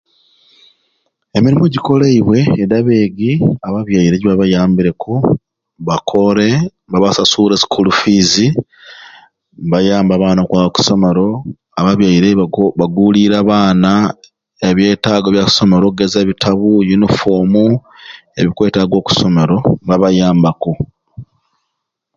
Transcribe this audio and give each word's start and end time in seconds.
Emirumu 1.37 1.65
egyikolebwe 1.67 2.39
edi 2.61 2.73
abaigi 2.79 3.31
ababyere 3.67 4.15
gyebabayambireku 4.17 5.13
bakore 5.87 6.47
mbabasasura 6.87 7.53
e 7.57 7.61
school 7.63 7.87
fees 7.99 8.31
mbayamba 9.67 10.13
abaana 10.15 10.39
okwaba 10.41 10.67
oku 10.69 10.81
somero 10.87 11.27
ababyere 11.79 12.29
ba 12.39 12.45
babulirire 12.79 13.35
abaana 13.39 13.91
nebyetago 14.59 15.27
bya 15.31 15.45
somero 15.57 15.83
okugeza 15.87 16.17
ebitabu 16.21 16.67
uniform 16.93 17.53
ebikwetaga 18.39 18.95
mbabayambaku 19.85 20.71